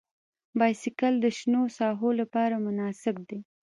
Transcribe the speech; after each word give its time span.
بایسکل 0.59 1.13
د 1.21 1.25
شنو 1.37 1.61
ساحو 1.77 2.09
لپاره 2.21 2.55
مناسب 2.65 3.15
دی. 3.29 3.39